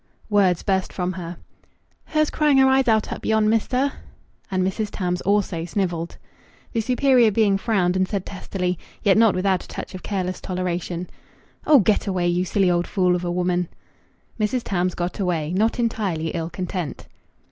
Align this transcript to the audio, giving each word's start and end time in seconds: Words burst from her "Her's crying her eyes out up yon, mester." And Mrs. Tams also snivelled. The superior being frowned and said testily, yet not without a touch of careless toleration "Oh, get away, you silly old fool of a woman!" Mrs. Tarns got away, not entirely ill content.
Words 0.31 0.63
burst 0.63 0.91
from 0.91 1.13
her 1.13 1.37
"Her's 2.05 2.31
crying 2.31 2.57
her 2.57 2.67
eyes 2.67 2.87
out 2.87 3.13
up 3.13 3.23
yon, 3.23 3.47
mester." 3.47 3.93
And 4.49 4.65
Mrs. 4.65 4.89
Tams 4.91 5.21
also 5.21 5.63
snivelled. 5.63 6.17
The 6.73 6.81
superior 6.81 7.29
being 7.29 7.55
frowned 7.59 7.95
and 7.95 8.07
said 8.07 8.25
testily, 8.25 8.79
yet 9.03 9.15
not 9.15 9.35
without 9.35 9.63
a 9.63 9.67
touch 9.67 9.93
of 9.93 10.01
careless 10.01 10.41
toleration 10.41 11.07
"Oh, 11.67 11.77
get 11.81 12.07
away, 12.07 12.27
you 12.27 12.45
silly 12.45 12.71
old 12.71 12.87
fool 12.87 13.15
of 13.15 13.23
a 13.23 13.29
woman!" 13.31 13.69
Mrs. 14.39 14.63
Tarns 14.63 14.95
got 14.95 15.19
away, 15.19 15.53
not 15.53 15.77
entirely 15.77 16.29
ill 16.29 16.49
content. 16.49 17.05